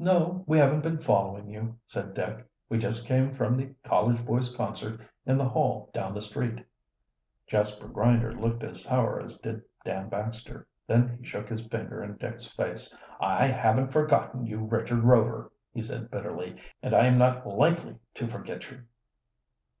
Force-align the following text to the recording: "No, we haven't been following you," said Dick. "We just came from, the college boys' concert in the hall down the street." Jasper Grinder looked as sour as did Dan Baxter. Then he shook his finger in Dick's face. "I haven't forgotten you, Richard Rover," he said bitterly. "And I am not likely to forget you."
"No, 0.00 0.42
we 0.48 0.58
haven't 0.58 0.80
been 0.82 0.98
following 0.98 1.48
you," 1.48 1.78
said 1.86 2.12
Dick. 2.12 2.44
"We 2.68 2.76
just 2.78 3.06
came 3.06 3.32
from, 3.32 3.56
the 3.56 3.72
college 3.84 4.26
boys' 4.26 4.52
concert 4.56 5.00
in 5.24 5.38
the 5.38 5.48
hall 5.48 5.90
down 5.94 6.12
the 6.12 6.20
street." 6.22 6.64
Jasper 7.46 7.86
Grinder 7.86 8.32
looked 8.34 8.64
as 8.64 8.82
sour 8.82 9.20
as 9.20 9.38
did 9.38 9.62
Dan 9.84 10.08
Baxter. 10.08 10.66
Then 10.88 11.18
he 11.20 11.24
shook 11.24 11.48
his 11.48 11.64
finger 11.68 12.02
in 12.02 12.16
Dick's 12.16 12.46
face. 12.48 12.92
"I 13.20 13.46
haven't 13.46 13.92
forgotten 13.92 14.44
you, 14.44 14.58
Richard 14.64 15.04
Rover," 15.04 15.52
he 15.72 15.82
said 15.82 16.10
bitterly. 16.10 16.56
"And 16.82 16.92
I 16.92 17.06
am 17.06 17.16
not 17.16 17.46
likely 17.46 17.94
to 18.14 18.26
forget 18.26 18.72
you." 18.72 18.80